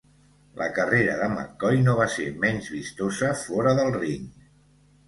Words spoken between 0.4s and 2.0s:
La carrera de McCoy no